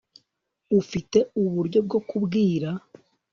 ufite 0.79 1.17
uburyo 1.41 1.79
bwo 1.85 1.99
kubwira 2.09 2.69